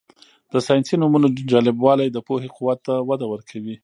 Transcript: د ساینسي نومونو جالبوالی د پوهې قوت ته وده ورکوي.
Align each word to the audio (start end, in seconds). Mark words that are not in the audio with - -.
د 0.51 0.53
ساینسي 0.67 0.95
نومونو 1.01 1.27
جالبوالی 1.51 2.07
د 2.11 2.17
پوهې 2.27 2.49
قوت 2.57 2.79
ته 2.87 2.93
وده 3.09 3.25
ورکوي. 3.29 3.75